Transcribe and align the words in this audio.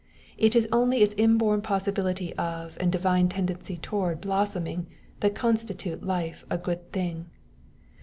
It 0.35 0.55
is 0.55 0.67
only 0.71 1.03
its 1.03 1.13
inborn 1.15 1.61
possibility 1.61 2.33
of 2.35 2.75
and 2.79 2.91
divine 2.91 3.29
tendency 3.29 3.77
toward 3.77 4.19
blossoming 4.19 4.87
that 5.19 5.35
constitute 5.35 6.01
life 6.03 6.43
a 6.49 6.57
good 6.57 6.91
thing. 6.91 7.27